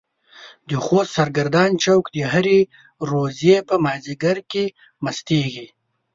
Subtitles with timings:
[0.69, 2.59] د خوست سرګردان چوک د هرې
[3.09, 4.65] روژې په مازديګر کې
[5.03, 5.67] مستيږي.